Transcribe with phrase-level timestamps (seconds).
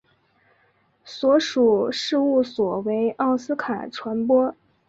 [1.05, 4.55] 所属事务所为奥斯卡传播。